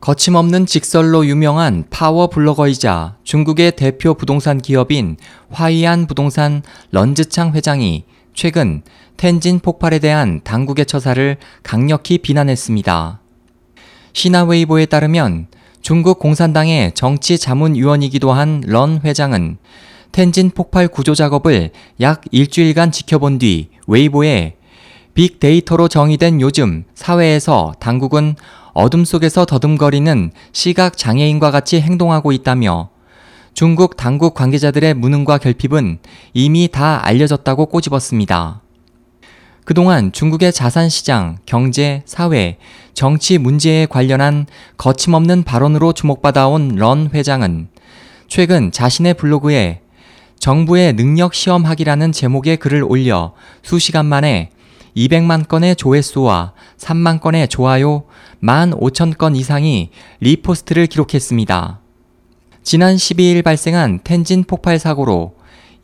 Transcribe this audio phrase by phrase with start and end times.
[0.00, 5.18] 거침없는 직설로 유명한 파워 블로거이자 중국의 대표 부동산 기업인
[5.50, 8.82] 화이안 부동산 런즈창 회장이 최근
[9.18, 13.20] 텐진 폭발에 대한 당국의 처사를 강력히 비난했습니다.
[14.14, 15.48] 시나웨이보에 따르면
[15.82, 19.58] 중국 공산당의 정치 자문위원이기도 한 런 회장은
[20.12, 21.70] 텐진 폭발 구조 작업을
[22.00, 24.56] 약 일주일간 지켜본 뒤 웨이보에
[25.20, 28.36] 빅데이터로 정의된 요즘 사회에서 당국은
[28.72, 32.88] 어둠 속에서 더듬거리는 시각 장애인과 같이 행동하고 있다며
[33.52, 35.98] 중국 당국 관계자들의 무능과 결핍은
[36.32, 38.62] 이미 다 알려졌다고 꼬집었습니다.
[39.66, 42.56] 그동안 중국의 자산 시장, 경제, 사회,
[42.94, 44.46] 정치 문제에 관련한
[44.78, 47.68] 거침없는 발언으로 주목받아온 런 회장은
[48.26, 49.82] 최근 자신의 블로그에
[50.38, 54.50] 정부의 능력 시험하기라는 제목의 글을 올려 수시간 만에
[54.96, 58.04] 200만 건의 조회수와 3만 건의 좋아요,
[58.42, 59.90] 1만 5천 건 이상이
[60.20, 61.80] 리포스트를 기록했습니다.
[62.62, 65.34] 지난 12일 발생한 텐진 폭발 사고로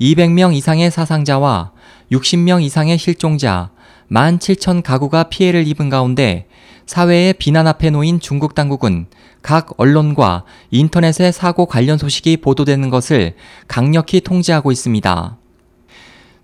[0.00, 1.72] 200명 이상의 사상자와
[2.12, 3.70] 60명 이상의 실종자,
[4.10, 6.46] 1만 7천 가구가 피해를 입은 가운데
[6.86, 9.06] 사회의 비난 앞에 놓인 중국 당국은
[9.42, 13.34] 각 언론과 인터넷의 사고 관련 소식이 보도되는 것을
[13.66, 15.36] 강력히 통제하고 있습니다.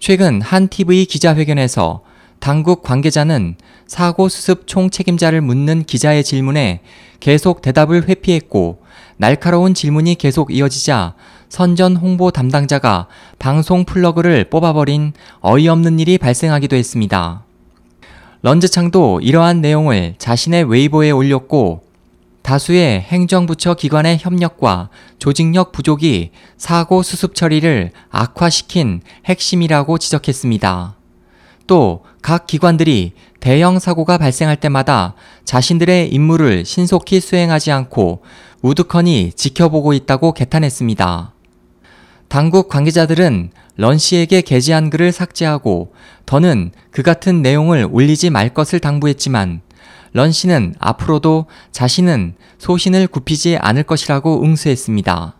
[0.00, 2.02] 최근 한 TV 기자회견에서
[2.42, 3.54] 당국 관계자는
[3.86, 6.80] 사고 수습 총 책임자를 묻는 기자의 질문에
[7.20, 8.82] 계속 대답을 회피했고
[9.16, 11.14] 날카로운 질문이 계속 이어지자
[11.48, 13.06] 선전 홍보 담당자가
[13.38, 17.44] 방송 플러그를 뽑아버린 어이없는 일이 발생하기도 했습니다.
[18.42, 21.84] 런즈창도 이러한 내용을 자신의 웨이보에 올렸고
[22.42, 24.88] 다수의 행정부처 기관의 협력과
[25.20, 31.01] 조직력 부족이 사고 수습 처리를 악화시킨 핵심이라고 지적했습니다.
[31.66, 38.22] 또 각 기관들이 대형 사고가 발생할 때마다 자신들의 임무를 신속히 수행하지 않고
[38.62, 41.34] 우두커니 지켜보고 있다고 개탄했습니다.
[42.28, 45.92] 당국 관계자들은 런 씨에게 게재한 글을 삭제하고
[46.24, 49.60] 더는 그 같은 내용을 올리지 말 것을 당부했지만
[50.12, 55.34] 런 씨는 앞으로도 자신은 소신을 굽히지 않을 것이라고 응수했습니다.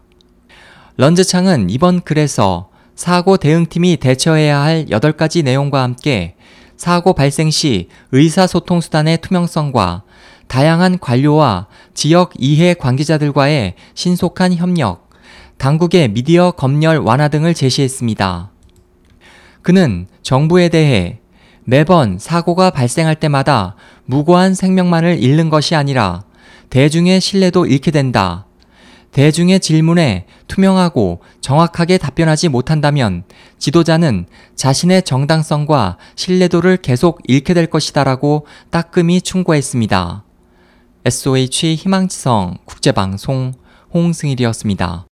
[0.97, 6.34] 런즈창은 이번 글에서 사고 대응팀이 대처해야 할 8가지 내용과 함께
[6.76, 10.03] 사고 발생 시 의사소통 수단의 투명성과
[10.48, 15.08] 다양한 관료와 지역 이해 관계자들과의 신속한 협력,
[15.56, 18.50] 당국의 미디어 검열 완화 등을 제시했습니다.
[19.62, 21.20] 그는 정부에 대해
[21.64, 26.24] 매번 사고가 발생할 때마다 무고한 생명만을 잃는 것이 아니라
[26.70, 28.47] 대중의 신뢰도 잃게 된다.
[29.12, 33.24] 대중의 질문에 투명하고 정확하게 답변하지 못한다면
[33.58, 40.24] 지도자는 자신의 정당성과 신뢰도를 계속 잃게 될 것이다라고 따끔히 충고했습니다.
[41.04, 43.52] SOH 희망지성 국제방송
[43.92, 45.06] 홍승일이었습니다.